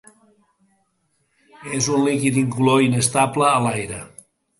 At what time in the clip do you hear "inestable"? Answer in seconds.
2.87-3.47